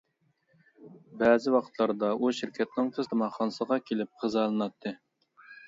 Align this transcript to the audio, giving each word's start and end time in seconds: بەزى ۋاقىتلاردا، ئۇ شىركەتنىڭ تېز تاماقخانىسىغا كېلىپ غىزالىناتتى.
بەزى 1.19 1.53
ۋاقىتلاردا، 1.57 2.09
ئۇ 2.15 2.33
شىركەتنىڭ 2.39 2.91
تېز 2.97 3.13
تاماقخانىسىغا 3.13 3.81
كېلىپ 3.91 4.13
غىزالىناتتى. 4.27 4.99